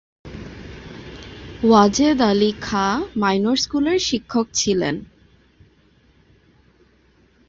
[1.63, 4.95] Wazed Ali Khan minor স্কুলের শিক্ষক ছিলেন।